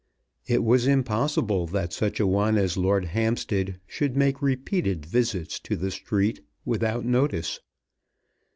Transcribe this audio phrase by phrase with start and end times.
[0.47, 5.75] It was impossible that such a one as Lord Hampstead should make repeated visits to
[5.75, 7.59] the street without notice.